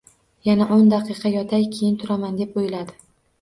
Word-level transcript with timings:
Yana 0.47 0.65
o`n 0.75 0.87
daqiqa 0.93 1.33
yotay, 1.33 1.67
keyin 1.77 2.01
turaman 2.05 2.41
deb 2.41 2.59
o`yladi 2.65 2.99